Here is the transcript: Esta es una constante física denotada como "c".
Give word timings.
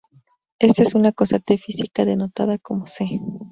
Esta 0.57 0.81
es 0.81 0.95
una 0.95 1.11
constante 1.11 1.59
física 1.59 2.05
denotada 2.05 2.57
como 2.57 2.87
"c". 2.87 3.21